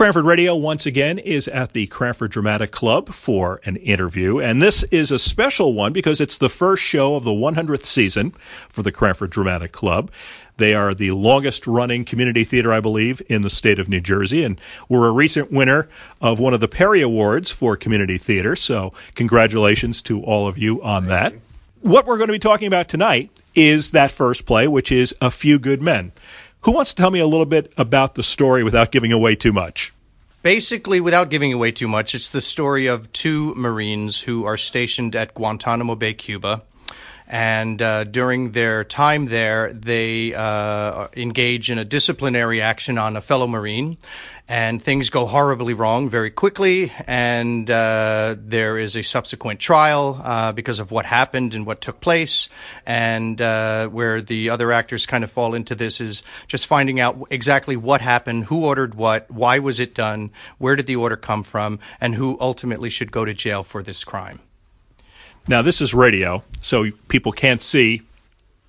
Cranford 0.00 0.24
Radio 0.24 0.56
once 0.56 0.86
again 0.86 1.18
is 1.18 1.46
at 1.46 1.74
the 1.74 1.86
Cranford 1.88 2.30
Dramatic 2.30 2.70
Club 2.70 3.10
for 3.10 3.60
an 3.66 3.76
interview, 3.76 4.38
and 4.38 4.62
this 4.62 4.82
is 4.84 5.12
a 5.12 5.18
special 5.18 5.74
one 5.74 5.92
because 5.92 6.22
it's 6.22 6.38
the 6.38 6.48
first 6.48 6.82
show 6.82 7.16
of 7.16 7.24
the 7.24 7.32
100th 7.32 7.84
season 7.84 8.30
for 8.70 8.82
the 8.82 8.92
Cranford 8.92 9.28
Dramatic 9.28 9.72
Club. 9.72 10.10
They 10.56 10.72
are 10.72 10.94
the 10.94 11.10
longest 11.10 11.66
running 11.66 12.06
community 12.06 12.44
theater, 12.44 12.72
I 12.72 12.80
believe, 12.80 13.20
in 13.28 13.42
the 13.42 13.50
state 13.50 13.78
of 13.78 13.90
New 13.90 14.00
Jersey, 14.00 14.42
and 14.42 14.58
were 14.88 15.06
a 15.06 15.12
recent 15.12 15.52
winner 15.52 15.86
of 16.18 16.40
one 16.40 16.54
of 16.54 16.60
the 16.60 16.66
Perry 16.66 17.02
Awards 17.02 17.50
for 17.50 17.76
community 17.76 18.16
theater. 18.16 18.56
So, 18.56 18.94
congratulations 19.14 20.00
to 20.04 20.22
all 20.22 20.48
of 20.48 20.56
you 20.56 20.82
on 20.82 21.08
that. 21.08 21.34
What 21.82 22.06
we're 22.06 22.16
going 22.16 22.28
to 22.28 22.32
be 22.32 22.38
talking 22.38 22.68
about 22.68 22.88
tonight 22.88 23.30
is 23.54 23.90
that 23.90 24.10
first 24.10 24.46
play, 24.46 24.66
which 24.66 24.90
is 24.90 25.14
A 25.20 25.30
Few 25.30 25.58
Good 25.58 25.82
Men. 25.82 26.12
Who 26.62 26.72
wants 26.72 26.92
to 26.92 26.96
tell 27.00 27.10
me 27.10 27.20
a 27.20 27.26
little 27.26 27.46
bit 27.46 27.72
about 27.78 28.16
the 28.16 28.22
story 28.22 28.62
without 28.62 28.92
giving 28.92 29.12
away 29.12 29.34
too 29.34 29.52
much? 29.52 29.94
Basically, 30.42 31.00
without 31.00 31.30
giving 31.30 31.52
away 31.54 31.72
too 31.72 31.88
much, 31.88 32.14
it's 32.14 32.28
the 32.28 32.42
story 32.42 32.86
of 32.86 33.10
two 33.12 33.54
Marines 33.54 34.20
who 34.22 34.44
are 34.44 34.58
stationed 34.58 35.16
at 35.16 35.34
Guantanamo 35.34 35.94
Bay, 35.94 36.12
Cuba. 36.12 36.62
And 37.26 37.80
uh, 37.80 38.04
during 38.04 38.50
their 38.50 38.84
time 38.84 39.26
there, 39.26 39.72
they 39.72 40.34
uh, 40.34 41.06
engage 41.16 41.70
in 41.70 41.78
a 41.78 41.84
disciplinary 41.84 42.60
action 42.60 42.98
on 42.98 43.16
a 43.16 43.20
fellow 43.20 43.46
Marine 43.46 43.96
and 44.50 44.82
things 44.82 45.10
go 45.10 45.26
horribly 45.26 45.74
wrong 45.74 46.10
very 46.10 46.28
quickly. 46.28 46.92
And 47.06 47.70
uh, 47.70 48.34
there 48.36 48.78
is 48.78 48.96
a 48.96 49.02
subsequent 49.02 49.60
trial 49.60 50.20
uh, 50.24 50.50
because 50.50 50.80
of 50.80 50.90
what 50.90 51.06
happened 51.06 51.54
and 51.54 51.64
what 51.64 51.80
took 51.80 52.00
place. 52.00 52.48
And 52.84 53.40
uh, 53.40 53.86
where 53.86 54.20
the 54.20 54.50
other 54.50 54.72
actors 54.72 55.06
kind 55.06 55.22
of 55.22 55.30
fall 55.30 55.54
into 55.54 55.76
this 55.76 56.00
is 56.00 56.24
just 56.48 56.66
finding 56.66 56.98
out 56.98 57.16
exactly 57.30 57.76
what 57.76 58.00
happened, 58.00 58.46
who 58.46 58.64
ordered 58.64 58.96
what, 58.96 59.30
why 59.30 59.60
was 59.60 59.78
it 59.78 59.94
done, 59.94 60.32
where 60.58 60.74
did 60.74 60.86
the 60.86 60.96
order 60.96 61.16
come 61.16 61.44
from, 61.44 61.78
and 62.00 62.16
who 62.16 62.36
ultimately 62.40 62.90
should 62.90 63.12
go 63.12 63.24
to 63.24 63.32
jail 63.32 63.62
for 63.62 63.84
this 63.84 64.02
crime. 64.02 64.40
Now, 65.46 65.62
this 65.62 65.80
is 65.80 65.94
radio, 65.94 66.42
so 66.60 66.90
people 67.06 67.30
can't 67.30 67.62
see 67.62 68.02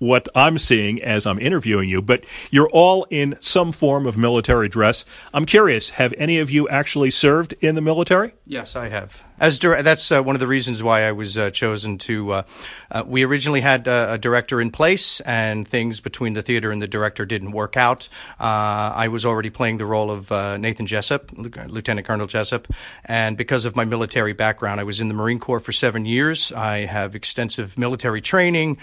what 0.02 0.28
I'm 0.34 0.58
seeing 0.58 1.00
as 1.00 1.28
I'm 1.28 1.38
interviewing 1.38 1.88
you, 1.88 2.02
but 2.02 2.24
you're 2.50 2.68
all 2.70 3.06
in 3.08 3.36
some 3.40 3.70
form 3.70 4.04
of 4.04 4.16
military 4.18 4.68
dress. 4.68 5.04
I'm 5.32 5.46
curious, 5.46 5.90
have 5.90 6.12
any 6.18 6.40
of 6.40 6.50
you 6.50 6.68
actually 6.68 7.12
served 7.12 7.54
in 7.60 7.76
the 7.76 7.80
military? 7.80 8.34
Yes, 8.44 8.74
I 8.74 8.88
have. 8.88 9.22
As 9.42 9.58
dir- 9.58 9.82
that's 9.82 10.12
uh, 10.12 10.22
one 10.22 10.36
of 10.36 10.40
the 10.40 10.46
reasons 10.46 10.84
why 10.84 11.02
I 11.02 11.12
was 11.12 11.36
uh, 11.36 11.50
chosen 11.50 11.98
to. 11.98 12.32
Uh, 12.32 12.42
uh 12.92 13.02
we 13.04 13.24
originally 13.24 13.60
had 13.60 13.88
uh, 13.88 14.06
a 14.10 14.18
director 14.18 14.60
in 14.60 14.70
place, 14.70 15.20
and 15.20 15.66
things 15.66 16.00
between 16.00 16.34
the 16.34 16.42
theater 16.42 16.70
and 16.70 16.80
the 16.80 16.86
director 16.86 17.24
didn't 17.24 17.50
work 17.50 17.76
out. 17.76 18.08
Uh, 18.38 18.92
I 18.94 19.08
was 19.08 19.26
already 19.26 19.50
playing 19.50 19.78
the 19.78 19.86
role 19.86 20.12
of 20.12 20.30
Nathan 20.60 20.86
Jessup, 20.86 21.32
Lieutenant 21.36 22.06
Colonel 22.06 22.28
Jessup, 22.28 22.68
and 23.04 23.36
because 23.36 23.64
of 23.64 23.74
my 23.74 23.84
military 23.84 24.32
background, 24.32 24.80
I 24.80 24.84
was 24.84 25.00
in 25.00 25.08
the 25.08 25.14
Marine 25.14 25.40
Corps 25.40 25.60
for 25.60 25.72
seven 25.72 26.06
years. 26.06 26.52
I 26.52 26.84
have 26.84 27.16
extensive 27.16 27.76
military 27.76 28.20
training. 28.20 28.78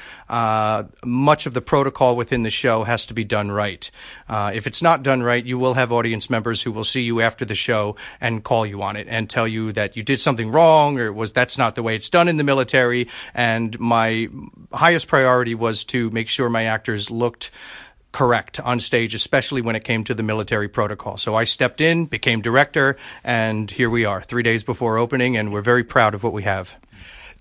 Much 1.09 1.45
of 1.45 1.53
the 1.53 1.61
protocol 1.61 2.15
within 2.15 2.43
the 2.43 2.49
show 2.49 2.83
has 2.83 3.05
to 3.07 3.13
be 3.13 3.23
done 3.23 3.51
right. 3.51 3.89
Uh, 4.27 4.51
if 4.53 4.67
it's 4.67 4.81
not 4.81 5.03
done 5.03 5.21
right, 5.23 5.43
you 5.43 5.57
will 5.57 5.73
have 5.73 5.91
audience 5.91 6.29
members 6.29 6.61
who 6.61 6.71
will 6.71 6.83
see 6.83 7.01
you 7.01 7.21
after 7.21 7.45
the 7.45 7.55
show 7.55 7.95
and 8.21 8.43
call 8.43 8.65
you 8.65 8.81
on 8.81 8.95
it 8.95 9.07
and 9.09 9.29
tell 9.29 9.47
you 9.47 9.71
that 9.71 9.97
you 9.97 10.03
did 10.03 10.19
something 10.19 10.51
wrong 10.51 10.99
or 10.99 11.11
was 11.11 11.33
that's 11.33 11.57
not 11.57 11.75
the 11.75 11.83
way 11.83 11.95
it's 11.95 12.09
done 12.09 12.27
in 12.27 12.37
the 12.37 12.43
military. 12.43 13.07
And 13.33 13.77
my 13.79 14.29
highest 14.71 15.07
priority 15.07 15.55
was 15.55 15.83
to 15.85 16.09
make 16.11 16.29
sure 16.29 16.49
my 16.49 16.65
actors 16.65 17.09
looked 17.09 17.51
correct 18.11 18.59
on 18.59 18.79
stage, 18.79 19.13
especially 19.13 19.61
when 19.61 19.75
it 19.75 19.83
came 19.83 20.03
to 20.03 20.13
the 20.13 20.23
military 20.23 20.67
protocol. 20.67 21.17
So 21.17 21.35
I 21.35 21.43
stepped 21.43 21.81
in, 21.81 22.05
became 22.05 22.41
director, 22.41 22.97
and 23.23 23.69
here 23.69 23.89
we 23.89 24.05
are, 24.05 24.21
three 24.21 24.43
days 24.43 24.63
before 24.63 24.97
opening, 24.97 25.37
and 25.37 25.51
we're 25.53 25.61
very 25.61 25.83
proud 25.83 26.15
of 26.15 26.23
what 26.23 26.33
we 26.33 26.43
have. 26.43 26.77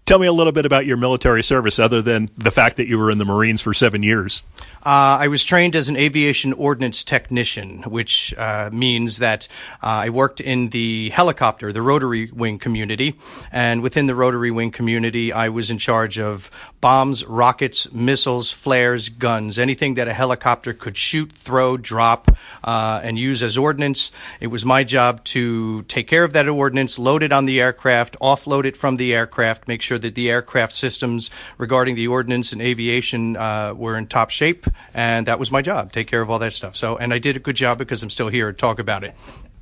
Tell 0.08 0.18
me 0.18 0.26
a 0.26 0.32
little 0.32 0.54
bit 0.54 0.64
about 0.64 0.86
your 0.86 0.96
military 0.96 1.42
service, 1.42 1.78
other 1.78 2.00
than 2.00 2.30
the 2.34 2.50
fact 2.50 2.78
that 2.78 2.88
you 2.88 2.96
were 2.96 3.10
in 3.10 3.18
the 3.18 3.26
Marines 3.26 3.60
for 3.60 3.74
seven 3.74 4.02
years. 4.02 4.42
Uh, 4.78 5.20
I 5.20 5.28
was 5.28 5.44
trained 5.44 5.76
as 5.76 5.90
an 5.90 5.98
aviation 5.98 6.54
ordnance 6.54 7.04
technician, 7.04 7.82
which 7.82 8.32
uh, 8.38 8.70
means 8.72 9.18
that 9.18 9.48
uh, 9.82 9.86
I 9.86 10.08
worked 10.08 10.40
in 10.40 10.70
the 10.70 11.10
helicopter, 11.10 11.74
the 11.74 11.82
rotary 11.82 12.30
wing 12.30 12.58
community. 12.58 13.18
And 13.52 13.82
within 13.82 14.06
the 14.06 14.14
rotary 14.14 14.50
wing 14.50 14.70
community, 14.70 15.30
I 15.30 15.50
was 15.50 15.70
in 15.70 15.76
charge 15.76 16.18
of 16.18 16.50
bombs, 16.80 17.26
rockets, 17.26 17.92
missiles, 17.92 18.50
flares, 18.50 19.10
guns, 19.10 19.58
anything 19.58 19.92
that 19.94 20.08
a 20.08 20.14
helicopter 20.14 20.72
could 20.72 20.96
shoot, 20.96 21.32
throw, 21.32 21.76
drop, 21.76 22.34
uh, 22.64 23.00
and 23.02 23.18
use 23.18 23.42
as 23.42 23.58
ordnance. 23.58 24.10
It 24.40 24.46
was 24.46 24.64
my 24.64 24.84
job 24.84 25.22
to 25.24 25.82
take 25.82 26.06
care 26.06 26.24
of 26.24 26.32
that 26.32 26.48
ordnance, 26.48 26.98
load 26.98 27.22
it 27.22 27.32
on 27.32 27.44
the 27.44 27.60
aircraft, 27.60 28.16
offload 28.20 28.64
it 28.64 28.76
from 28.76 28.96
the 28.96 29.12
aircraft, 29.12 29.68
make 29.68 29.82
sure 29.82 29.97
that 29.98 30.14
the 30.14 30.30
aircraft 30.30 30.72
systems 30.72 31.30
regarding 31.58 31.94
the 31.94 32.06
ordnance 32.06 32.52
and 32.52 32.62
aviation 32.62 33.36
uh, 33.36 33.74
were 33.74 33.96
in 33.96 34.06
top 34.06 34.30
shape 34.30 34.66
and 34.94 35.26
that 35.26 35.38
was 35.38 35.50
my 35.50 35.62
job, 35.62 35.92
take 35.92 36.06
care 36.06 36.22
of 36.22 36.30
all 36.30 36.38
that 36.38 36.52
stuff. 36.52 36.76
So, 36.76 36.96
and 36.96 37.12
I 37.12 37.18
did 37.18 37.36
a 37.36 37.40
good 37.40 37.56
job 37.56 37.78
because 37.78 38.02
I'm 38.02 38.10
still 38.10 38.28
here 38.28 38.50
to 38.50 38.56
talk 38.56 38.78
about 38.78 39.04
it. 39.04 39.14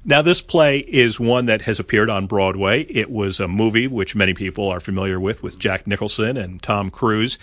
Now, 0.08 0.22
this 0.22 0.40
play 0.40 0.78
is 0.78 1.18
one 1.18 1.46
that 1.46 1.62
has 1.62 1.80
appeared 1.80 2.08
on 2.08 2.28
Broadway. 2.28 2.82
It 2.84 3.10
was 3.10 3.40
a 3.40 3.48
movie 3.48 3.88
which 3.88 4.14
many 4.14 4.34
people 4.34 4.68
are 4.68 4.78
familiar 4.78 5.18
with, 5.18 5.42
with 5.42 5.58
Jack 5.58 5.84
Nicholson 5.84 6.36
and 6.36 6.62
Tom 6.62 6.90
Cruise. 6.90 7.38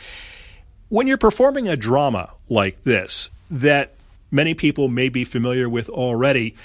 When 0.87 1.05
you're 1.05 1.17
performing 1.17 1.67
a 1.67 1.75
drama 1.75 2.31
like 2.47 2.81
this, 2.85 3.31
that 3.51 3.95
many 4.31 4.53
people 4.53 4.87
may 4.87 5.09
be 5.09 5.25
familiar 5.25 5.67
with 5.67 5.89
already, 5.89 6.55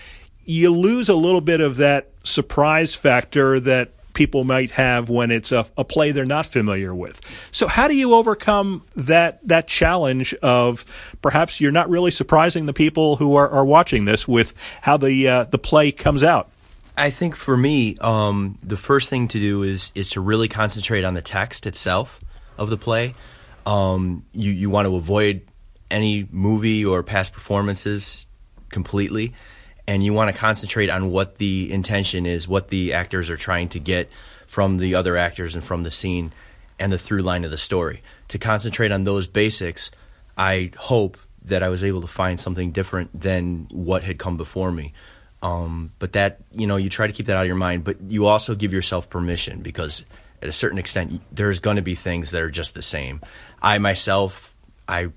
you 0.45 0.71
lose 0.71 1.09
a 1.09 1.17
little 1.17 1.41
bit 1.41 1.61
of 1.61 1.79
that 1.79 2.11
surprise 2.23 2.95
factor 2.95 3.59
that 3.59 3.91
people 4.19 4.43
might 4.43 4.73
have 4.73 5.09
when 5.09 5.31
it's 5.31 5.53
a, 5.53 5.65
a 5.77 5.85
play 5.85 6.11
they're 6.11 6.25
not 6.25 6.45
familiar 6.45 6.93
with. 6.93 7.21
So 7.53 7.69
how 7.69 7.87
do 7.87 7.95
you 7.95 8.15
overcome 8.15 8.85
that 8.97 9.39
that 9.47 9.69
challenge 9.69 10.35
of 10.43 10.85
perhaps 11.23 11.61
you're 11.61 11.71
not 11.71 11.89
really 11.89 12.11
surprising 12.11 12.67
the 12.67 12.73
people 12.73 13.15
who 13.15 13.37
are, 13.37 13.49
are 13.49 13.65
watching 13.65 14.07
this 14.07 14.27
with 14.27 14.55
how 14.83 14.97
the 14.97 15.29
uh, 15.29 15.45
the 15.45 15.59
play 15.59 15.93
comes 15.93 16.25
out? 16.25 16.51
I 16.97 17.11
think 17.11 17.37
for 17.37 17.57
me, 17.57 17.97
um, 18.01 18.59
the 18.61 18.77
first 18.77 19.09
thing 19.09 19.29
to 19.29 19.39
do 19.39 19.63
is 19.63 19.93
is 19.95 20.11
to 20.11 20.21
really 20.21 20.49
concentrate 20.49 21.05
on 21.05 21.15
the 21.15 21.23
text 21.23 21.65
itself 21.65 22.19
of 22.59 22.71
the 22.71 22.77
play. 22.77 23.15
Um, 23.67 24.25
you 24.33 24.51
you 24.51 24.69
want 24.69 24.89
to 24.89 24.97
avoid 24.97 25.43
any 25.93 26.27
movie 26.33 26.85
or 26.85 27.05
past 27.05 27.33
performances 27.33 28.27
completely 28.71 29.33
and 29.89 30.05
you 30.05 30.13
want 30.13 30.33
to 30.33 30.39
concentrate 30.39 30.91
on 30.91 31.11
what 31.11 31.39
the 31.39 31.73
intention 31.73 32.27
is, 32.27 32.47
what 32.47 32.69
the 32.69 32.93
actors 32.93 33.31
are 33.31 33.39
trying 33.39 33.71
to 33.71 33.81
get 33.81 34.11
from 34.47 34.77
the 34.77 34.95
other 34.95 35.17
actors 35.17 35.55
and 35.55 35.65
from 35.65 35.83
the 35.83 35.91
scene 35.91 36.31
and 36.79 36.93
the 36.93 36.99
through 36.99 37.23
line 37.23 37.43
of 37.43 37.51
the 37.51 37.57
story. 37.57 38.03
To 38.29 38.39
concentrate 38.39 38.93
on 38.93 39.05
those 39.05 39.27
basics, 39.27 39.91
I 40.37 40.73
hope 40.77 41.17
that 41.47 41.63
I 41.63 41.71
was 41.71 41.83
able 41.83 42.03
to 42.03 42.07
find 42.07 42.39
something 42.39 42.71
different 42.71 43.19
than 43.19 43.67
what 43.73 44.05
had 44.05 44.19
come 44.19 44.37
before 44.37 44.71
me. 44.71 44.93
Um, 45.43 45.93
but 45.99 46.13
that, 46.13 46.41
you 46.53 46.67
know, 46.67 46.77
you 46.77 46.91
try 46.91 47.07
to 47.07 47.13
keep 47.15 47.25
that 47.27 47.37
out 47.37 47.43
of 47.43 47.47
your 47.47 47.57
mind, 47.57 47.85
but 47.85 47.97
you 48.11 48.27
also 48.27 48.55
give 48.55 48.75
yourself 48.75 49.09
permission 49.09 49.63
because 49.63 50.05
at 50.43 50.51
a 50.51 50.53
certain 50.53 50.77
extent, 50.77 51.23
there's 51.33 51.61
going 51.61 51.77
to 51.77 51.83
be 51.83 51.95
things 51.95 52.33
that 52.33 52.43
are 52.43 52.51
just 52.51 52.75
the 52.75 52.83
same. 52.83 53.23
I 53.63 53.79
myself, 53.79 54.55
I 54.87 55.13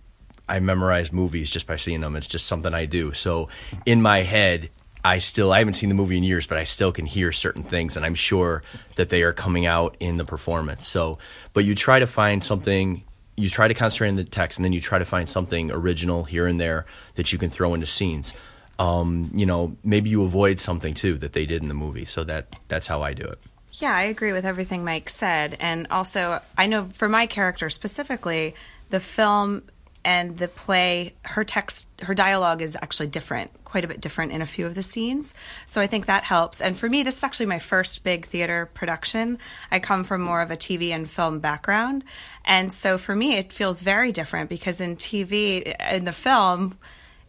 I 0.52 0.60
memorize 0.60 1.14
movies 1.14 1.50
just 1.50 1.66
by 1.66 1.78
seeing 1.78 2.02
them. 2.02 2.16
It's 2.16 2.28
just 2.28 2.46
something 2.46 2.74
I 2.74 2.86
do. 2.86 3.14
So 3.14 3.48
in 3.86 4.02
my 4.02 4.24
head, 4.24 4.70
I 5.04 5.20
still 5.20 5.52
I 5.52 5.60
haven't 5.60 5.76
seen 5.76 5.90
the 5.90 5.96
movie 5.96 6.18
in 6.18 6.24
years, 6.24 6.46
but 6.46 6.58
I 6.58 6.66
still 6.66 6.92
can 6.92 7.06
hear 7.06 7.32
certain 7.32 7.64
things, 7.64 7.98
and 7.98 8.06
I'm 8.06 8.16
sure 8.16 8.62
that 8.96 9.10
they 9.10 9.24
are 9.24 9.34
coming 9.34 9.66
out 9.66 9.96
in 10.00 10.18
the 10.18 10.26
performance. 10.26 10.86
So, 10.86 11.18
but 11.54 11.66
you 11.66 11.74
try 11.74 12.00
to 12.00 12.08
find 12.08 12.44
something. 12.44 13.04
You 13.38 13.50
try 13.50 13.68
to 13.68 13.74
concentrate 13.74 14.10
on 14.10 14.16
the 14.18 14.24
text, 14.24 14.60
and 14.60 14.66
then 14.66 14.74
you 14.74 14.82
try 14.82 15.00
to 15.00 15.06
find 15.06 15.28
something 15.28 15.72
original 15.72 16.26
here 16.26 16.46
and 16.46 16.60
there 16.60 16.86
that 17.16 17.32
you 17.32 17.40
can 17.40 17.50
throw 17.50 17.74
into 17.74 17.88
scenes. 17.88 18.36
Um, 18.78 19.32
you 19.34 19.46
know, 19.46 19.78
maybe 19.84 20.10
you 20.10 20.24
avoid 20.24 20.60
something 20.60 20.94
too 20.94 21.18
that 21.20 21.34
they 21.34 21.46
did 21.46 21.62
in 21.64 21.68
the 21.68 21.74
movie. 21.74 22.06
So 22.06 22.24
that 22.26 22.56
that's 22.68 22.88
how 22.88 23.02
I 23.02 23.14
do 23.14 23.24
it. 23.24 23.40
Yeah, 23.74 23.96
I 23.96 24.04
agree 24.04 24.34
with 24.34 24.46
everything 24.46 24.84
Mike 24.84 25.10
said, 25.10 25.58
and 25.60 25.88
also 25.90 26.42
I 26.58 26.68
know 26.68 26.90
for 26.94 27.08
my 27.08 27.26
character 27.26 27.70
specifically, 27.70 28.54
the 28.90 29.00
film 29.00 29.64
and 30.04 30.38
the 30.38 30.48
play 30.48 31.14
her 31.24 31.44
text 31.44 31.88
her 32.02 32.14
dialogue 32.14 32.62
is 32.62 32.76
actually 32.82 33.08
different 33.08 33.52
quite 33.64 33.86
a 33.86 33.88
bit 33.88 34.02
different 34.02 34.32
in 34.32 34.42
a 34.42 34.46
few 34.46 34.66
of 34.66 34.76
the 34.76 34.84
scenes. 34.84 35.34
So 35.66 35.82
i 35.82 35.88
think 35.88 36.06
that 36.06 36.24
helps. 36.24 36.62
And 36.62 36.78
for 36.78 36.90
me 36.90 37.04
this 37.04 37.18
is 37.18 37.24
actually 37.24 37.46
my 37.46 37.60
first 37.60 38.04
big 38.04 38.26
theater 38.26 38.70
production. 38.74 39.38
I 39.72 39.80
come 39.80 40.04
from 40.04 40.22
more 40.22 40.42
of 40.42 40.52
a 40.52 40.58
tv 40.58 40.90
and 40.90 41.10
film 41.10 41.40
background. 41.40 42.04
And 42.44 42.72
so 42.74 42.98
for 42.98 43.16
me 43.16 43.38
it 43.38 43.54
feels 43.54 43.82
very 43.82 44.12
different 44.12 44.50
because 44.50 44.82
in 44.82 44.96
tv 44.96 45.76
in 45.92 46.06
the 46.06 46.14
film 46.14 46.78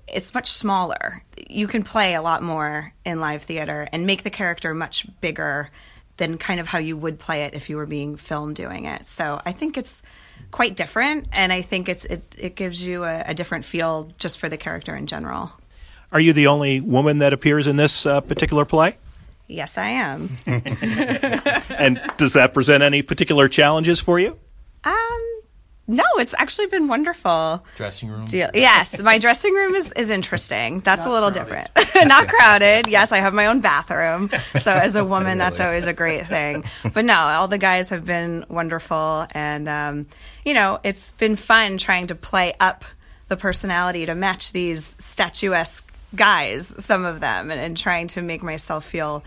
it's 0.09 0.35
much 0.35 0.51
smaller. 0.51 1.23
You 1.49 1.67
can 1.67 1.85
play 1.85 2.15
a 2.15 2.23
lot 2.23 2.43
more 2.43 2.93
in 3.05 3.21
live 3.21 3.43
theater 3.45 3.89
and 3.93 4.07
make 4.07 4.25
the 4.25 4.31
character 4.31 4.75
much 4.75 5.07
bigger 5.21 5.71
than 6.17 6.39
kind 6.39 6.61
of 6.61 6.67
how 6.67 6.79
you 6.79 6.97
would 6.97 7.19
play 7.19 7.45
it 7.45 7.55
if 7.55 7.71
you 7.71 7.77
were 7.77 7.87
being 7.87 8.17
filmed 8.17 8.57
doing 8.57 8.87
it. 8.87 9.07
So 9.07 9.41
i 9.45 9.53
think 9.53 9.77
it's 9.77 10.03
quite 10.53 10.77
different, 10.77 11.27
and 11.33 11.53
I 11.53 11.63
think 11.63 11.89
it's 11.89 12.05
it, 12.05 12.23
it 12.39 12.55
gives 12.55 12.81
you 12.81 13.03
a, 13.03 13.25
a 13.27 13.35
different 13.35 13.65
feel 13.65 14.13
just 14.19 14.39
for 14.39 14.49
the 14.49 14.57
character 14.57 14.95
in 14.95 15.09
general. 15.09 15.51
Are 16.13 16.21
you 16.21 16.33
the 16.33 16.47
only 16.47 16.81
woman 16.81 17.19
that 17.19 17.33
appears 17.33 17.67
in 17.67 17.77
this 17.77 18.07
uh, 18.07 18.21
particular 18.21 18.65
play? 18.65 18.99
Yes, 19.49 19.77
I 19.77 19.89
am. 19.89 20.29
and 20.47 22.01
does 22.17 22.35
that 22.35 22.55
present 22.55 22.83
any 22.83 23.03
particular 23.03 23.49
challenges 23.49 23.99
for 23.99 24.21
you? 24.21 24.39
Um, 24.85 25.32
no, 25.89 26.05
it's 26.17 26.35
actually 26.39 26.67
been 26.67 26.87
wonderful. 26.87 27.65
Dressing 27.77 28.09
room. 28.09 28.27
Deal. 28.27 28.51
Yes, 28.55 29.01
my 29.01 29.19
dressing 29.19 29.53
room 29.53 29.75
is, 29.75 29.91
is 29.93 30.11
interesting. 30.11 30.81
That's 30.81 31.07
a 31.07 31.11
little 31.11 31.31
different. 31.31 31.71
Not 31.97 32.29
crowded. 32.29 32.87
Yes, 32.87 33.11
I 33.11 33.19
have 33.19 33.35
my 33.35 33.47
own 33.47 33.61
bathroom. 33.61 34.31
So 34.61 34.73
as 34.73 34.95
a 34.95 35.05
woman, 35.05 35.39
that's 35.39 35.59
always 35.59 35.87
a 35.87 35.93
great 35.93 36.27
thing. 36.27 36.65
But 36.95 37.05
no, 37.05 37.17
all 37.17 37.49
the 37.49 37.59
guys 37.59 37.91
have 37.91 38.05
been 38.05 38.45
wonderful, 38.49 39.27
and 39.33 39.69
um, 39.69 40.07
you 40.45 40.55
know, 40.55 40.79
it's 40.85 41.11
been 41.13 41.37
fun 41.37 41.79
trying 41.79 42.07
to 42.07 42.15
play 42.15 42.55
up 42.61 42.85
the 43.29 43.37
personality 43.37 44.07
to 44.07 44.15
match 44.15 44.53
these 44.53 44.95
statuesque 44.99 45.91
guys, 46.15 46.75
some 46.85 47.05
of 47.05 47.21
them, 47.21 47.51
and, 47.51 47.61
and 47.61 47.77
trying 47.77 48.07
to 48.09 48.23
make 48.23 48.43
myself 48.43 48.85
feel 48.85 49.25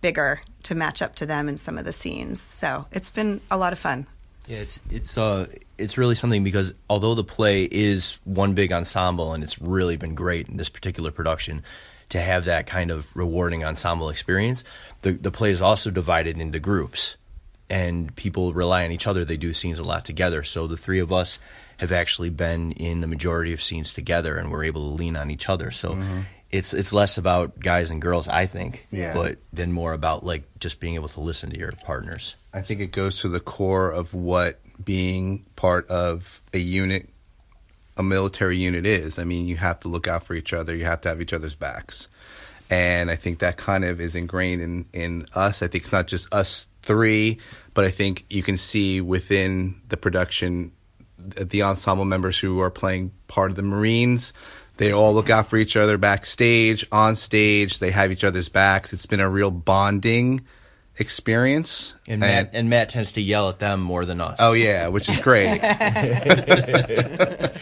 bigger 0.00 0.42
to 0.64 0.74
match 0.74 1.00
up 1.00 1.14
to 1.14 1.26
them 1.26 1.48
in 1.48 1.56
some 1.56 1.78
of 1.78 1.84
the 1.84 1.92
scenes. 1.92 2.40
So 2.40 2.86
it's 2.92 3.10
been 3.10 3.40
a 3.50 3.56
lot 3.56 3.72
of 3.72 3.78
fun. 3.78 4.06
Yeah, 4.46 4.58
it's 4.58 4.80
it's 4.90 5.16
uh 5.16 5.46
it's 5.78 5.96
really 5.96 6.14
something 6.14 6.44
because 6.44 6.74
although 6.90 7.14
the 7.14 7.24
play 7.24 7.64
is 7.64 8.18
one 8.24 8.54
big 8.54 8.72
ensemble 8.72 9.32
and 9.32 9.42
it's 9.42 9.60
really 9.60 9.96
been 9.96 10.14
great 10.14 10.48
in 10.48 10.56
this 10.56 10.68
particular 10.68 11.10
production 11.10 11.62
to 12.10 12.20
have 12.20 12.44
that 12.44 12.66
kind 12.66 12.90
of 12.90 13.14
rewarding 13.16 13.64
ensemble 13.64 14.10
experience, 14.10 14.62
the 15.02 15.12
the 15.12 15.30
play 15.30 15.50
is 15.50 15.62
also 15.62 15.90
divided 15.90 16.36
into 16.36 16.58
groups 16.58 17.16
and 17.70 18.14
people 18.16 18.52
rely 18.52 18.84
on 18.84 18.90
each 18.90 19.06
other. 19.06 19.24
They 19.24 19.38
do 19.38 19.52
scenes 19.52 19.78
a 19.78 19.84
lot 19.84 20.04
together. 20.04 20.42
So 20.42 20.66
the 20.66 20.76
three 20.76 21.00
of 21.00 21.12
us 21.12 21.38
have 21.78 21.90
actually 21.90 22.30
been 22.30 22.72
in 22.72 23.00
the 23.00 23.06
majority 23.06 23.52
of 23.52 23.62
scenes 23.62 23.94
together 23.94 24.36
and 24.36 24.50
we're 24.50 24.64
able 24.64 24.90
to 24.90 24.94
lean 24.94 25.16
on 25.16 25.30
each 25.30 25.48
other. 25.48 25.70
So 25.70 25.90
mm-hmm. 25.90 26.20
It's 26.54 26.72
it's 26.72 26.92
less 26.92 27.18
about 27.18 27.58
guys 27.58 27.90
and 27.90 28.00
girls, 28.00 28.28
I 28.28 28.46
think, 28.46 28.86
yeah. 28.92 29.12
but 29.12 29.38
then 29.52 29.72
more 29.72 29.92
about 29.92 30.22
like 30.22 30.44
just 30.60 30.78
being 30.78 30.94
able 30.94 31.08
to 31.08 31.20
listen 31.20 31.50
to 31.50 31.58
your 31.58 31.72
partners. 31.84 32.36
I 32.52 32.60
think 32.60 32.80
it 32.80 32.92
goes 32.92 33.20
to 33.22 33.28
the 33.28 33.40
core 33.40 33.90
of 33.90 34.14
what 34.14 34.60
being 34.82 35.44
part 35.56 35.88
of 35.88 36.40
a 36.52 36.58
unit, 36.58 37.10
a 37.96 38.04
military 38.04 38.56
unit 38.56 38.86
is. 38.86 39.18
I 39.18 39.24
mean, 39.24 39.46
you 39.48 39.56
have 39.56 39.80
to 39.80 39.88
look 39.88 40.06
out 40.06 40.24
for 40.24 40.34
each 40.34 40.52
other, 40.52 40.76
you 40.76 40.84
have 40.84 41.00
to 41.00 41.08
have 41.08 41.20
each 41.20 41.32
other's 41.32 41.56
backs. 41.56 42.06
And 42.70 43.10
I 43.10 43.16
think 43.16 43.40
that 43.40 43.56
kind 43.56 43.84
of 43.84 44.00
is 44.00 44.14
ingrained 44.14 44.62
in, 44.62 44.86
in 44.92 45.26
us. 45.34 45.60
I 45.60 45.66
think 45.66 45.84
it's 45.84 45.92
not 45.92 46.06
just 46.06 46.32
us 46.32 46.68
three, 46.82 47.38
but 47.74 47.84
I 47.84 47.90
think 47.90 48.24
you 48.30 48.44
can 48.44 48.56
see 48.56 49.00
within 49.00 49.80
the 49.88 49.96
production 49.96 50.70
the 51.18 51.62
ensemble 51.62 52.04
members 52.04 52.38
who 52.38 52.60
are 52.60 52.70
playing 52.70 53.10
part 53.28 53.50
of 53.50 53.56
the 53.56 53.62
Marines. 53.62 54.32
They 54.76 54.92
all 54.92 55.14
look 55.14 55.30
out 55.30 55.46
for 55.46 55.56
each 55.56 55.76
other 55.76 55.96
backstage, 55.98 56.84
on 56.90 57.16
stage. 57.16 57.78
They 57.78 57.92
have 57.92 58.10
each 58.10 58.24
other's 58.24 58.48
backs. 58.48 58.92
It's 58.92 59.06
been 59.06 59.20
a 59.20 59.28
real 59.28 59.50
bonding 59.52 60.44
experience. 60.98 61.94
And 62.08 62.20
Matt, 62.20 62.46
and, 62.46 62.54
and 62.54 62.70
Matt 62.70 62.88
tends 62.88 63.12
to 63.12 63.20
yell 63.20 63.48
at 63.48 63.58
them 63.58 63.80
more 63.80 64.04
than 64.04 64.20
us. 64.20 64.36
Oh 64.40 64.52
yeah, 64.52 64.88
which 64.88 65.08
is 65.08 65.16
great. 65.18 65.60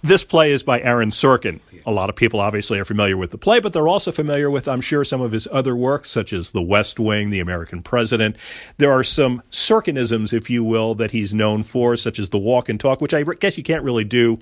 this 0.02 0.24
play 0.24 0.52
is 0.52 0.62
by 0.62 0.80
Aaron 0.80 1.10
Sorkin. 1.10 1.60
A 1.86 1.90
lot 1.90 2.10
of 2.10 2.16
people 2.16 2.40
obviously 2.40 2.78
are 2.78 2.84
familiar 2.84 3.16
with 3.16 3.30
the 3.30 3.38
play, 3.38 3.60
but 3.60 3.72
they're 3.72 3.88
also 3.88 4.12
familiar 4.12 4.50
with, 4.50 4.68
I'm 4.68 4.80
sure, 4.80 5.04
some 5.04 5.20
of 5.20 5.32
his 5.32 5.48
other 5.50 5.74
works, 5.76 6.10
such 6.10 6.32
as 6.32 6.50
The 6.50 6.62
West 6.62 6.98
Wing, 6.98 7.30
The 7.30 7.40
American 7.40 7.82
President. 7.82 8.36
There 8.78 8.92
are 8.92 9.04
some 9.04 9.42
Sorkinisms, 9.50 10.32
if 10.32 10.50
you 10.50 10.64
will, 10.64 10.94
that 10.96 11.10
he's 11.10 11.34
known 11.34 11.62
for, 11.62 11.96
such 11.96 12.18
as 12.18 12.30
the 12.30 12.38
walk 12.38 12.68
and 12.68 12.78
talk, 12.78 13.00
which 13.00 13.14
I 13.14 13.22
guess 13.22 13.56
you 13.56 13.64
can't 13.64 13.84
really 13.84 14.04
do 14.04 14.38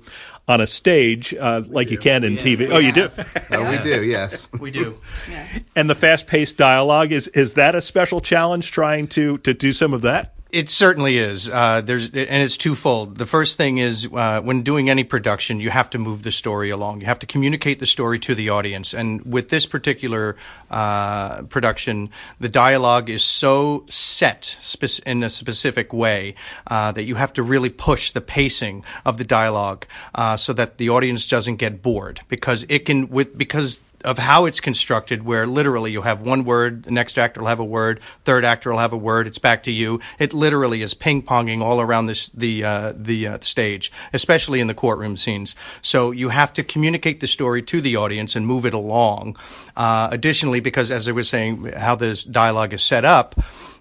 on 0.47 0.61
a 0.61 0.67
stage 0.67 1.33
uh, 1.33 1.63
like 1.67 1.91
you 1.91 1.97
can 1.97 2.23
in 2.23 2.33
yeah, 2.33 2.41
TV. 2.41 2.69
Oh, 2.71 2.79
you 2.79 2.91
do? 2.91 3.09
oh, 3.51 3.69
we 3.69 3.77
do, 3.77 4.03
yes. 4.03 4.49
We 4.59 4.71
do. 4.71 4.99
Yeah. 5.29 5.59
And 5.75 5.89
the 5.89 5.95
fast 5.95 6.27
paced 6.27 6.57
dialogue, 6.57 7.11
is, 7.11 7.27
is 7.29 7.53
that 7.53 7.75
a 7.75 7.81
special 7.81 8.19
challenge 8.19 8.71
trying 8.71 9.07
to, 9.09 9.37
to 9.39 9.53
do 9.53 9.71
some 9.71 9.93
of 9.93 10.01
that? 10.01 10.35
It 10.51 10.67
certainly 10.67 11.19
is. 11.19 11.47
Uh, 11.47 11.81
there's 11.81 12.05
and 12.05 12.15
it's 12.15 12.57
twofold. 12.57 13.17
The 13.17 13.27
first 13.27 13.55
thing 13.55 13.77
is 13.77 14.09
uh, 14.11 14.41
when 14.41 14.63
doing 14.63 14.89
any 14.89 15.03
production, 15.03 15.59
you 15.59 15.69
have 15.69 15.91
to 15.91 15.99
move 15.99 16.23
the 16.23 16.31
story 16.31 16.71
along. 16.71 17.01
You 17.01 17.05
have 17.05 17.19
to 17.19 17.27
communicate 17.27 17.77
the 17.77 17.85
story 17.85 18.17
to 18.19 18.33
the 18.33 18.49
audience. 18.49 18.95
And 18.95 19.23
with 19.31 19.49
this 19.49 19.67
particular 19.67 20.35
uh, 20.71 21.43
production, 21.43 22.09
the 22.39 22.49
dialogue 22.49 23.11
is 23.11 23.23
so 23.23 23.83
set 23.87 24.57
spe- 24.59 25.05
in 25.05 25.21
a 25.21 25.29
specific 25.29 25.93
way 25.93 26.33
uh, 26.65 26.93
that 26.93 27.03
you 27.03 27.13
have 27.13 27.31
to 27.33 27.43
really 27.43 27.69
push 27.69 28.09
the 28.09 28.21
pacing 28.21 28.83
of 29.05 29.19
the 29.19 29.25
dialogue 29.25 29.85
uh, 30.15 30.35
so 30.35 30.51
that 30.53 30.79
the 30.79 30.89
audience 30.89 31.27
doesn't 31.27 31.57
get 31.57 31.83
bored 31.83 32.21
because 32.27 32.65
it 32.69 32.85
can 32.85 33.07
with 33.09 33.37
because 33.37 33.83
of 34.05 34.17
how 34.17 34.45
it's 34.45 34.59
constructed, 34.59 35.23
where 35.23 35.45
literally 35.45 35.91
you 35.91 36.03
have 36.03 36.21
one 36.21 36.43
word, 36.43 36.83
the 36.83 36.91
next 36.91 37.17
actor 37.17 37.41
will 37.41 37.47
have 37.47 37.59
a 37.59 37.65
word, 37.65 37.99
third 38.23 38.45
actor 38.45 38.71
will 38.71 38.79
have 38.79 38.93
a 38.93 38.97
word, 38.97 39.27
it's 39.27 39.37
back 39.37 39.63
to 39.63 39.71
you. 39.71 39.99
It 40.17 40.33
literally 40.33 40.81
is 40.81 40.93
ping 40.93 41.21
ponging 41.23 41.61
all 41.61 41.81
around 41.81 42.05
this, 42.05 42.29
the 42.29 42.63
uh, 42.63 42.93
the 42.95 43.27
uh, 43.27 43.39
stage, 43.41 43.91
especially 44.13 44.59
in 44.59 44.67
the 44.67 44.73
courtroom 44.73 45.17
scenes. 45.17 45.55
So 45.81 46.11
you 46.11 46.29
have 46.29 46.53
to 46.53 46.63
communicate 46.63 47.19
the 47.19 47.27
story 47.27 47.61
to 47.63 47.81
the 47.81 47.95
audience 47.95 48.35
and 48.35 48.45
move 48.47 48.65
it 48.65 48.73
along. 48.73 49.37
Uh, 49.75 50.09
additionally, 50.11 50.59
because 50.59 50.91
as 50.91 51.07
I 51.07 51.11
was 51.11 51.29
saying, 51.29 51.65
how 51.65 51.95
this 51.95 52.23
dialogue 52.23 52.73
is 52.73 52.83
set 52.83 53.05
up. 53.05 53.35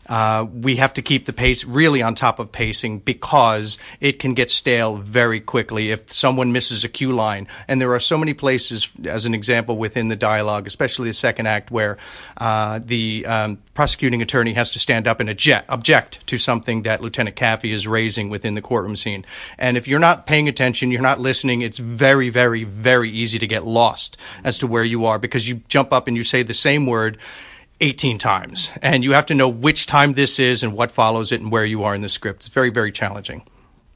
Uh, 0.08 0.46
we 0.52 0.76
have 0.76 0.94
to 0.94 1.02
keep 1.02 1.26
the 1.26 1.32
pace 1.32 1.64
really 1.64 2.02
on 2.02 2.14
top 2.14 2.38
of 2.38 2.50
pacing 2.50 3.00
because 3.00 3.78
it 4.00 4.18
can 4.18 4.34
get 4.34 4.50
stale 4.50 4.96
very 4.96 5.40
quickly 5.40 5.90
if 5.90 6.10
someone 6.10 6.52
misses 6.52 6.84
a 6.84 6.88
cue 6.88 7.12
line. 7.12 7.46
And 7.66 7.80
there 7.80 7.92
are 7.92 8.00
so 8.00 8.16
many 8.16 8.34
places, 8.34 8.88
as 9.04 9.26
an 9.26 9.34
example, 9.34 9.76
within 9.76 10.08
the 10.08 10.16
dialogue, 10.16 10.66
especially 10.66 11.08
the 11.08 11.14
second 11.14 11.46
act, 11.46 11.70
where 11.70 11.98
uh, 12.38 12.80
the 12.82 13.26
um, 13.26 13.58
prosecuting 13.74 14.22
attorney 14.22 14.54
has 14.54 14.70
to 14.70 14.78
stand 14.78 15.06
up 15.06 15.20
and 15.20 15.28
object, 15.28 15.66
object 15.68 16.26
to 16.26 16.38
something 16.38 16.82
that 16.82 17.02
Lieutenant 17.02 17.36
Kaffee 17.36 17.72
is 17.72 17.86
raising 17.86 18.28
within 18.28 18.54
the 18.54 18.62
courtroom 18.62 18.96
scene. 18.96 19.24
And 19.58 19.76
if 19.76 19.86
you're 19.86 19.98
not 19.98 20.26
paying 20.26 20.48
attention, 20.48 20.90
you're 20.90 21.02
not 21.02 21.20
listening, 21.20 21.60
it's 21.60 21.78
very, 21.78 22.30
very, 22.30 22.64
very 22.64 23.10
easy 23.10 23.38
to 23.38 23.46
get 23.46 23.66
lost 23.66 24.16
as 24.42 24.58
to 24.58 24.66
where 24.66 24.84
you 24.84 25.04
are 25.06 25.18
because 25.18 25.48
you 25.48 25.62
jump 25.68 25.92
up 25.92 26.08
and 26.08 26.16
you 26.16 26.24
say 26.24 26.42
the 26.42 26.54
same 26.54 26.86
word 26.86 27.18
18 27.80 28.18
times. 28.18 28.72
And 28.82 29.04
you 29.04 29.12
have 29.12 29.26
to 29.26 29.34
know 29.34 29.48
which 29.48 29.86
time 29.86 30.14
this 30.14 30.38
is 30.38 30.62
and 30.62 30.72
what 30.72 30.90
follows 30.90 31.32
it 31.32 31.40
and 31.40 31.50
where 31.50 31.64
you 31.64 31.84
are 31.84 31.94
in 31.94 32.02
the 32.02 32.08
script. 32.08 32.40
It's 32.40 32.48
very, 32.48 32.70
very 32.70 32.92
challenging. 32.92 33.42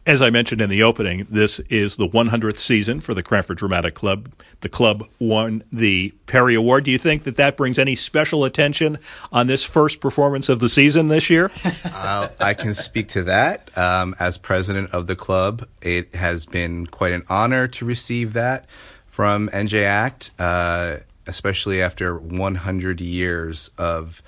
As 0.04 0.20
I 0.20 0.30
mentioned 0.30 0.60
in 0.60 0.68
the 0.68 0.82
opening, 0.82 1.28
this 1.30 1.60
is 1.70 1.94
the 1.94 2.08
100th 2.08 2.58
season 2.58 3.00
for 3.00 3.14
the 3.14 3.22
Cranford 3.22 3.58
Dramatic 3.58 3.94
Club. 3.94 4.32
The 4.60 4.68
club 4.68 5.06
won 5.20 5.62
the 5.70 6.12
Perry 6.26 6.56
Award. 6.56 6.84
Do 6.84 6.90
you 6.90 6.98
think 6.98 7.22
that 7.22 7.36
that 7.36 7.56
brings 7.56 7.78
any 7.78 7.94
special 7.94 8.44
attention 8.44 8.98
on 9.30 9.46
this 9.46 9.64
first 9.64 10.00
performance 10.00 10.48
of 10.48 10.58
the 10.58 10.68
season 10.68 11.06
this 11.06 11.30
year? 11.30 11.52
uh, 11.84 12.28
I 12.40 12.54
can 12.54 12.74
speak 12.74 13.08
to 13.10 13.22
that. 13.24 13.76
Um, 13.78 14.16
as 14.18 14.38
president 14.38 14.90
of 14.90 15.06
the 15.06 15.14
club, 15.14 15.68
it 15.80 16.14
has 16.16 16.46
been 16.46 16.86
quite 16.88 17.12
an 17.12 17.22
honor 17.28 17.68
to 17.68 17.84
receive 17.84 18.32
that 18.32 18.66
from 19.06 19.50
NJ 19.50 19.84
Act. 19.84 20.32
Uh, 20.36 20.96
especially 21.26 21.80
after 21.80 22.16
100 22.16 23.00
years 23.00 23.70
of 23.78 24.22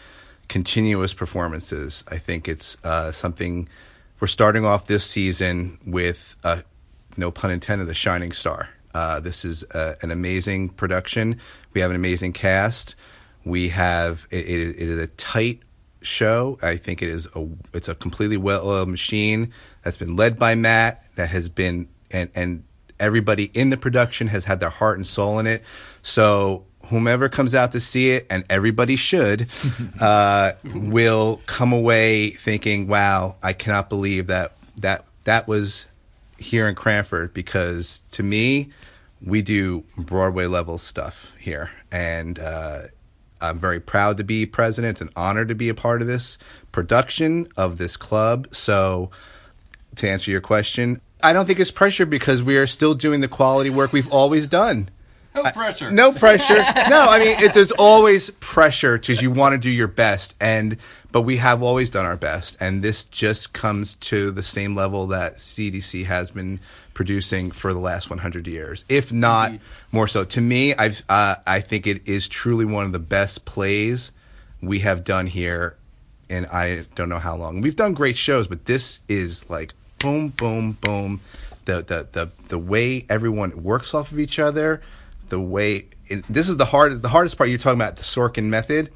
continuous 0.48 1.14
performances. 1.14 2.04
I 2.08 2.18
think 2.18 2.48
it's 2.48 2.82
uh, 2.84 3.12
something 3.12 3.68
we're 4.20 4.28
starting 4.28 4.64
off 4.64 4.86
this 4.86 5.04
season 5.04 5.78
with, 5.86 6.36
uh, 6.44 6.62
no 7.16 7.30
pun 7.30 7.50
intended, 7.50 7.88
a 7.88 7.94
shining 7.94 8.32
star. 8.32 8.68
Uh, 8.94 9.20
this 9.20 9.44
is 9.44 9.64
uh, 9.74 9.94
an 10.02 10.10
amazing 10.10 10.68
production. 10.68 11.40
We 11.72 11.80
have 11.80 11.90
an 11.90 11.96
amazing 11.96 12.32
cast. 12.32 12.94
We 13.44 13.70
have 13.70 14.26
it, 14.30 14.46
it, 14.46 14.60
it 14.60 14.88
is 14.88 14.98
a 14.98 15.08
tight 15.08 15.60
show. 16.00 16.58
I 16.62 16.76
think 16.76 17.02
it 17.02 17.08
is 17.08 17.28
a 17.34 17.48
it's 17.72 17.88
a 17.88 17.94
completely 17.94 18.36
well-oiled 18.36 18.88
machine 18.88 19.52
that's 19.82 19.96
been 19.96 20.16
led 20.16 20.38
by 20.38 20.54
Matt. 20.54 21.04
That 21.16 21.30
has 21.30 21.48
been 21.48 21.88
and 22.10 22.30
and 22.34 22.64
everybody 23.00 23.50
in 23.52 23.70
the 23.70 23.76
production 23.76 24.28
has 24.28 24.44
had 24.44 24.60
their 24.60 24.70
heart 24.70 24.96
and 24.96 25.06
soul 25.06 25.38
in 25.38 25.46
it. 25.46 25.64
So 26.02 26.64
whomever 26.88 27.28
comes 27.28 27.54
out 27.54 27.72
to 27.72 27.80
see 27.80 28.10
it, 28.10 28.26
and 28.30 28.44
everybody 28.48 28.96
should, 28.96 29.48
uh, 30.00 30.52
will 30.64 31.40
come 31.46 31.72
away 31.72 32.30
thinking, 32.30 32.86
"Wow, 32.88 33.36
I 33.42 33.52
cannot 33.52 33.88
believe 33.88 34.26
that 34.28 34.52
that 34.76 35.04
that 35.24 35.48
was 35.48 35.86
here 36.38 36.68
in 36.68 36.74
Cranford." 36.74 37.34
Because 37.34 38.02
to 38.12 38.22
me, 38.22 38.70
we 39.24 39.42
do 39.42 39.84
Broadway 39.96 40.46
level 40.46 40.78
stuff 40.78 41.34
here, 41.38 41.70
and 41.90 42.38
uh, 42.38 42.82
I'm 43.40 43.58
very 43.58 43.80
proud 43.80 44.16
to 44.18 44.24
be 44.24 44.46
president 44.46 44.92
It's 44.92 45.00
an 45.00 45.10
honor 45.16 45.44
to 45.44 45.54
be 45.54 45.68
a 45.68 45.74
part 45.74 46.00
of 46.00 46.08
this 46.08 46.38
production 46.72 47.48
of 47.56 47.78
this 47.78 47.96
club. 47.96 48.48
So, 48.54 49.10
to 49.96 50.08
answer 50.08 50.30
your 50.30 50.40
question, 50.40 51.00
I 51.22 51.32
don't 51.32 51.46
think 51.46 51.60
it's 51.60 51.70
pressure 51.70 52.06
because 52.06 52.42
we 52.42 52.56
are 52.56 52.66
still 52.66 52.94
doing 52.94 53.20
the 53.20 53.28
quality 53.28 53.70
work 53.70 53.92
we've 53.92 54.12
always 54.12 54.46
done. 54.48 54.88
No 55.34 55.50
pressure. 55.52 55.86
I, 55.86 55.90
no 55.90 56.12
pressure. 56.12 56.54
no, 56.88 57.08
I 57.08 57.18
mean, 57.18 57.40
it, 57.40 57.54
there's 57.54 57.72
always 57.72 58.30
pressure 58.30 58.98
because 58.98 59.20
you 59.20 59.30
want 59.30 59.54
to 59.54 59.58
do 59.58 59.70
your 59.70 59.88
best, 59.88 60.34
and 60.40 60.76
but 61.10 61.22
we 61.22 61.36
have 61.38 61.62
always 61.62 61.90
done 61.90 62.04
our 62.04 62.16
best, 62.16 62.56
and 62.60 62.82
this 62.82 63.04
just 63.04 63.52
comes 63.52 63.94
to 63.96 64.30
the 64.30 64.42
same 64.42 64.74
level 64.74 65.06
that 65.08 65.36
CDC 65.36 66.06
has 66.06 66.30
been 66.30 66.60
producing 66.92 67.50
for 67.50 67.72
the 67.72 67.80
last 67.80 68.08
100 68.10 68.46
years, 68.46 68.84
if 68.88 69.12
not 69.12 69.52
more 69.92 70.08
so. 70.08 70.24
To 70.24 70.40
me, 70.40 70.74
I've 70.74 71.02
uh, 71.08 71.36
I 71.46 71.60
think 71.60 71.86
it 71.86 72.06
is 72.06 72.28
truly 72.28 72.64
one 72.64 72.84
of 72.86 72.92
the 72.92 72.98
best 72.98 73.44
plays 73.44 74.12
we 74.62 74.80
have 74.80 75.04
done 75.04 75.26
here, 75.26 75.76
and 76.30 76.46
I 76.46 76.86
don't 76.94 77.08
know 77.08 77.18
how 77.18 77.36
long. 77.36 77.60
We've 77.60 77.76
done 77.76 77.92
great 77.94 78.16
shows, 78.16 78.46
but 78.46 78.66
this 78.66 79.00
is 79.08 79.50
like 79.50 79.74
boom, 79.98 80.28
boom, 80.28 80.78
boom. 80.80 81.20
The 81.64 81.82
the 81.82 82.08
the 82.12 82.30
the 82.48 82.58
way 82.58 83.06
everyone 83.08 83.62
works 83.62 83.94
off 83.94 84.12
of 84.12 84.20
each 84.20 84.38
other, 84.38 84.80
the 85.28 85.40
way 85.40 85.86
it, 86.06 86.24
this 86.28 86.48
is 86.48 86.56
the 86.56 86.64
hard 86.64 87.02
the 87.02 87.08
hardest 87.08 87.36
part. 87.36 87.50
You're 87.50 87.58
talking 87.58 87.80
about 87.80 87.96
the 87.96 88.02
Sorkin 88.02 88.44
method. 88.44 88.90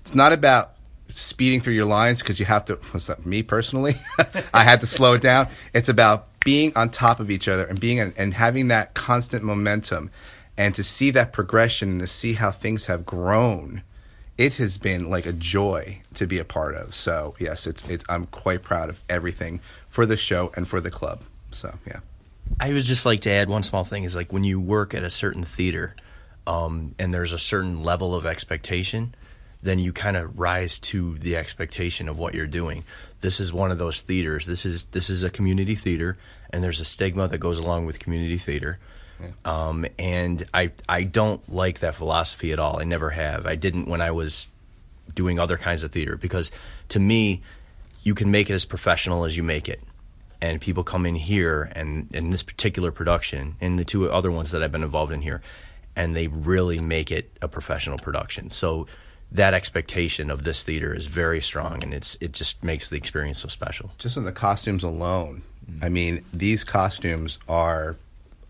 It's 0.00 0.14
not 0.14 0.32
about 0.32 0.74
speeding 1.08 1.60
through 1.60 1.74
your 1.74 1.86
lines 1.86 2.20
because 2.20 2.40
you 2.40 2.46
have 2.46 2.64
to. 2.66 2.78
Me 3.24 3.42
personally, 3.42 3.94
I 4.54 4.64
had 4.64 4.80
to 4.80 4.86
slow 4.86 5.14
it 5.14 5.22
down. 5.22 5.48
It's 5.72 5.88
about 5.88 6.28
being 6.40 6.72
on 6.76 6.90
top 6.90 7.20
of 7.20 7.30
each 7.30 7.48
other 7.48 7.64
and 7.64 7.80
being 7.80 8.00
and 8.00 8.34
having 8.34 8.68
that 8.68 8.94
constant 8.94 9.42
momentum, 9.44 10.10
and 10.56 10.74
to 10.74 10.82
see 10.82 11.10
that 11.12 11.32
progression 11.32 11.90
and 11.90 12.00
to 12.00 12.06
see 12.06 12.34
how 12.34 12.50
things 12.50 12.86
have 12.86 13.06
grown. 13.06 13.82
It 14.36 14.56
has 14.56 14.78
been 14.78 15.10
like 15.10 15.26
a 15.26 15.32
joy 15.32 16.02
to 16.14 16.26
be 16.26 16.38
a 16.38 16.44
part 16.44 16.74
of. 16.74 16.94
So 16.94 17.36
yes, 17.38 17.66
it's 17.66 17.88
it's. 17.88 18.04
I'm 18.08 18.26
quite 18.26 18.62
proud 18.62 18.90
of 18.90 19.02
everything 19.08 19.60
for 19.88 20.06
the 20.06 20.16
show 20.16 20.50
and 20.56 20.66
for 20.66 20.80
the 20.80 20.90
club. 20.90 21.22
So 21.52 21.78
yeah. 21.86 22.00
I 22.60 22.72
would 22.72 22.82
just 22.82 23.06
like 23.06 23.20
to 23.22 23.30
add 23.30 23.48
one 23.48 23.62
small 23.62 23.84
thing 23.84 24.04
is 24.04 24.14
like 24.14 24.32
when 24.32 24.44
you 24.44 24.60
work 24.60 24.94
at 24.94 25.02
a 25.02 25.10
certain 25.10 25.44
theater, 25.44 25.96
um, 26.46 26.94
and 26.98 27.12
there's 27.12 27.32
a 27.32 27.38
certain 27.38 27.82
level 27.82 28.14
of 28.14 28.26
expectation, 28.26 29.14
then 29.62 29.78
you 29.78 29.92
kind 29.92 30.16
of 30.16 30.38
rise 30.38 30.78
to 30.78 31.16
the 31.18 31.36
expectation 31.36 32.08
of 32.08 32.18
what 32.18 32.34
you're 32.34 32.46
doing. 32.46 32.84
This 33.20 33.40
is 33.40 33.52
one 33.52 33.70
of 33.70 33.78
those 33.78 34.02
theaters. 34.02 34.46
This 34.46 34.66
is 34.66 34.84
this 34.86 35.08
is 35.08 35.22
a 35.24 35.30
community 35.30 35.74
theater, 35.74 36.18
and 36.50 36.62
there's 36.62 36.80
a 36.80 36.84
stigma 36.84 37.28
that 37.28 37.38
goes 37.38 37.58
along 37.58 37.86
with 37.86 37.98
community 37.98 38.36
theater. 38.36 38.78
Yeah. 39.20 39.28
Um, 39.44 39.86
and 39.98 40.44
I 40.52 40.72
I 40.88 41.04
don't 41.04 41.52
like 41.52 41.80
that 41.80 41.94
philosophy 41.94 42.52
at 42.52 42.58
all. 42.58 42.78
I 42.78 42.84
never 42.84 43.10
have. 43.10 43.46
I 43.46 43.56
didn't 43.56 43.88
when 43.88 44.02
I 44.02 44.10
was 44.10 44.48
doing 45.14 45.38
other 45.38 45.56
kinds 45.56 45.82
of 45.82 45.92
theater 45.92 46.16
because 46.16 46.50
to 46.90 47.00
me, 47.00 47.42
you 48.02 48.14
can 48.14 48.30
make 48.30 48.50
it 48.50 48.54
as 48.54 48.64
professional 48.66 49.24
as 49.24 49.36
you 49.36 49.42
make 49.42 49.68
it. 49.68 49.80
And 50.40 50.60
people 50.60 50.84
come 50.84 51.06
in 51.06 51.14
here 51.14 51.70
and 51.74 52.14
in 52.14 52.30
this 52.30 52.42
particular 52.42 52.92
production 52.92 53.56
and 53.60 53.78
the 53.78 53.84
two 53.84 54.10
other 54.10 54.30
ones 54.30 54.50
that 54.50 54.62
I've 54.62 54.72
been 54.72 54.82
involved 54.82 55.12
in 55.12 55.22
here, 55.22 55.40
and 55.96 56.14
they 56.14 56.26
really 56.26 56.78
make 56.78 57.10
it 57.10 57.30
a 57.40 57.48
professional 57.48 57.98
production. 57.98 58.50
So 58.50 58.86
that 59.32 59.54
expectation 59.54 60.30
of 60.30 60.44
this 60.44 60.62
theater 60.62 60.94
is 60.94 61.06
very 61.06 61.40
strong, 61.40 61.82
and 61.82 61.94
it's 61.94 62.16
it 62.20 62.32
just 62.32 62.62
makes 62.62 62.88
the 62.88 62.96
experience 62.96 63.40
so 63.40 63.48
special. 63.48 63.92
Just 63.98 64.16
in 64.16 64.24
the 64.24 64.32
costumes 64.32 64.84
alone, 64.84 65.42
mm-hmm. 65.68 65.84
I 65.84 65.88
mean, 65.88 66.24
these 66.32 66.62
costumes 66.62 67.38
are, 67.48 67.96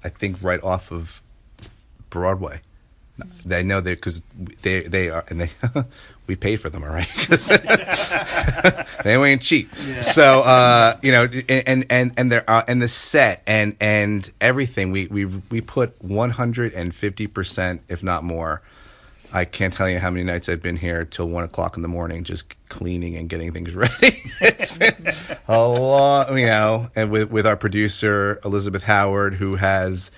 I 0.03 0.09
think, 0.09 0.43
right 0.43 0.62
off 0.62 0.93
of 0.93 1.23
Broadway. 2.11 2.61
They 3.44 3.62
know 3.62 3.80
they 3.80 3.94
because 3.94 4.23
they 4.62 4.80
they 4.83 5.09
are 5.09 5.25
and 5.28 5.40
they 5.40 5.50
we 6.26 6.35
paid 6.35 6.56
for 6.56 6.68
them 6.71 6.83
all 6.83 6.90
right 6.90 7.09
because 7.16 7.49
they 9.04 9.14
ain't 9.14 9.42
cheap. 9.42 9.68
Yeah. 9.87 10.00
So 10.00 10.42
uh, 10.42 10.99
you 11.02 11.12
know, 11.12 11.25
and 11.49 11.87
and 11.90 12.12
and 12.16 12.33
there 12.33 12.49
uh, 12.49 12.64
and 12.66 12.83
the 12.83 12.88
set 12.88 13.42
and 13.47 13.76
and 13.80 14.30
everything 14.40 14.90
we 14.90 15.06
we 15.06 15.26
we 15.26 15.61
put 15.61 16.02
one 16.02 16.30
hundred 16.30 16.73
and 16.73 16.94
fifty 16.94 17.26
percent, 17.26 17.83
if 17.88 18.02
not 18.02 18.25
more, 18.25 18.62
I 19.33 19.44
can't 19.44 19.73
tell 19.73 19.88
you 19.88 19.99
how 19.99 20.11
many 20.11 20.25
nights 20.25 20.49
I've 20.49 20.62
been 20.62 20.76
here 20.76 21.04
till 21.04 21.28
one 21.28 21.44
o'clock 21.44 21.76
in 21.76 21.83
the 21.83 21.88
morning, 21.88 22.25
just 22.25 22.54
cleaning 22.68 23.16
and 23.16 23.28
getting 23.28 23.52
things 23.52 23.75
ready. 23.75 24.23
it's 24.40 24.76
been 24.76 25.12
a 25.47 25.59
lot, 25.59 26.35
you 26.37 26.47
know, 26.47 26.88
and 26.97 27.11
with 27.11 27.30
with 27.30 27.47
our 27.47 27.56
producer 27.56 28.40
Elizabeth 28.44 28.83
Howard, 28.83 29.35
who 29.35 29.56
has 29.56 30.11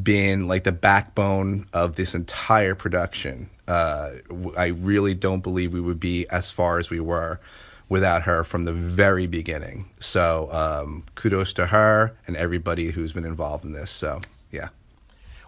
been 0.00 0.48
like 0.48 0.64
the 0.64 0.72
backbone 0.72 1.66
of 1.72 1.96
this 1.96 2.14
entire 2.14 2.74
production. 2.74 3.50
Uh, 3.68 4.12
I 4.56 4.66
really 4.66 5.14
don't 5.14 5.42
believe 5.42 5.72
we 5.72 5.80
would 5.80 6.00
be 6.00 6.26
as 6.28 6.50
far 6.50 6.78
as 6.78 6.90
we 6.90 7.00
were 7.00 7.40
without 7.88 8.22
her 8.22 8.42
from 8.42 8.64
the 8.64 8.72
very 8.72 9.26
beginning. 9.26 9.90
So 9.98 10.48
um, 10.50 11.04
kudos 11.14 11.52
to 11.54 11.66
her 11.66 12.16
and 12.26 12.36
everybody 12.36 12.90
who's 12.90 13.12
been 13.12 13.24
involved 13.24 13.64
in 13.64 13.72
this. 13.72 13.90
So 13.90 14.22
yeah. 14.50 14.68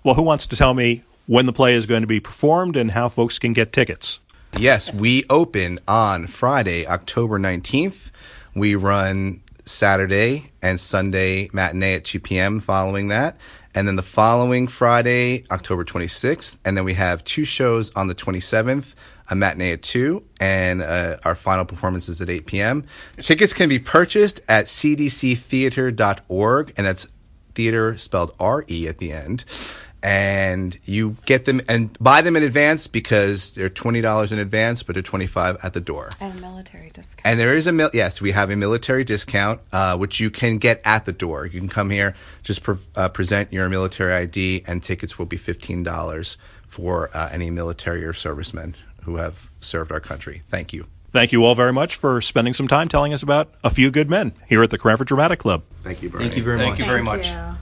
Well, 0.02 0.14
who 0.14 0.22
wants 0.22 0.46
to 0.48 0.56
tell 0.56 0.74
me 0.74 1.02
when 1.26 1.46
the 1.46 1.52
play 1.52 1.74
is 1.74 1.86
going 1.86 2.02
to 2.02 2.06
be 2.06 2.20
performed 2.20 2.76
and 2.76 2.90
how 2.90 3.08
folks 3.08 3.38
can 3.38 3.54
get 3.54 3.72
tickets. 3.72 4.20
Yes, 4.56 4.92
we 4.92 5.24
open 5.30 5.80
on 5.88 6.26
Friday, 6.26 6.86
October 6.86 7.38
19th. 7.38 8.10
We 8.54 8.76
run 8.76 9.40
Saturday 9.64 10.52
and 10.62 10.78
Sunday 10.78 11.48
matinee 11.52 11.94
at 11.94 12.04
2 12.04 12.20
p.m. 12.20 12.60
following 12.60 13.08
that. 13.08 13.36
And 13.74 13.88
then 13.88 13.96
the 13.96 14.02
following 14.02 14.68
Friday, 14.68 15.44
October 15.50 15.84
26th. 15.84 16.58
And 16.64 16.76
then 16.76 16.84
we 16.84 16.94
have 16.94 17.24
two 17.24 17.44
shows 17.44 17.92
on 17.94 18.06
the 18.06 18.14
27th, 18.14 18.94
a 19.30 19.34
matinee 19.34 19.72
at 19.72 19.82
2, 19.82 20.22
and 20.38 20.82
uh, 20.82 21.16
our 21.24 21.34
final 21.34 21.64
performance 21.64 22.08
is 22.08 22.20
at 22.20 22.30
8 22.30 22.46
p.m. 22.46 22.84
Tickets 23.18 23.52
can 23.52 23.68
be 23.68 23.78
purchased 23.78 24.40
at 24.48 24.66
cdctheatre.org, 24.66 26.72
and 26.76 26.86
that's 26.86 27.08
theater 27.54 27.96
spelled 27.96 28.34
R 28.40 28.64
E 28.68 28.88
at 28.88 28.98
the 28.98 29.12
end 29.12 29.44
and 30.04 30.78
you 30.84 31.16
get 31.24 31.46
them 31.46 31.62
and 31.66 31.96
buy 31.98 32.20
them 32.20 32.36
in 32.36 32.42
advance 32.42 32.86
because 32.86 33.52
they're 33.52 33.70
twenty 33.70 34.02
dollars 34.02 34.30
in 34.30 34.38
advance, 34.38 34.82
but 34.82 34.92
they're 34.94 35.02
twenty 35.02 35.26
five 35.26 35.56
at 35.64 35.72
the 35.72 35.80
door. 35.80 36.10
And 36.20 36.38
a 36.38 36.40
military 36.40 36.90
discount. 36.90 37.22
And 37.24 37.40
there 37.40 37.56
is 37.56 37.66
a 37.66 37.72
mil- 37.72 37.90
yes, 37.94 38.20
we 38.20 38.32
have 38.32 38.50
a 38.50 38.56
military 38.56 39.02
discount, 39.02 39.62
uh, 39.72 39.96
which 39.96 40.20
you 40.20 40.28
can 40.30 40.58
get 40.58 40.82
at 40.84 41.06
the 41.06 41.12
door. 41.12 41.46
You 41.46 41.58
can 41.58 41.70
come 41.70 41.88
here, 41.88 42.14
just 42.42 42.62
pre- 42.62 42.76
uh, 42.94 43.08
present 43.08 43.50
your 43.52 43.68
military 43.70 44.12
ID, 44.14 44.62
and 44.66 44.82
tickets 44.82 45.18
will 45.18 45.26
be 45.26 45.38
fifteen 45.38 45.82
dollars 45.82 46.36
for 46.68 47.08
uh, 47.16 47.30
any 47.32 47.50
military 47.50 48.04
or 48.04 48.12
servicemen 48.12 48.74
who 49.04 49.16
have 49.16 49.48
served 49.60 49.90
our 49.90 50.00
country. 50.00 50.42
Thank 50.48 50.72
you. 50.74 50.86
Thank 51.12 51.32
you 51.32 51.44
all 51.44 51.54
very 51.54 51.72
much 51.72 51.94
for 51.96 52.20
spending 52.20 52.52
some 52.52 52.68
time 52.68 52.88
telling 52.88 53.14
us 53.14 53.22
about 53.22 53.48
a 53.62 53.70
few 53.70 53.90
good 53.90 54.10
men 54.10 54.32
here 54.48 54.62
at 54.62 54.70
the 54.70 54.78
Cranford 54.78 55.06
Dramatic 55.06 55.38
Club. 55.38 55.62
Thank 55.82 56.02
you, 56.02 56.10
Bernie. 56.10 56.24
Thank 56.24 56.36
you 56.36 56.42
very 56.42 56.58
Thank 56.58 56.72
much. 56.72 56.78
you 56.80 56.84
very 56.84 57.02
much. 57.02 57.54